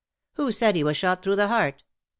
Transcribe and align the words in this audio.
"Who 0.37 0.51
said 0.51 0.75
he 0.75 0.83
was 0.83 0.97
shot 0.97 1.21
through 1.21 1.35
the 1.35 1.49
heart?" 1.49 1.83